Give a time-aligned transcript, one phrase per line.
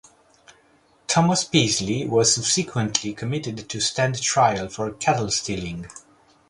[1.05, 5.91] Thomas Peisley was subsequently committed to stand trial for cattle stealing.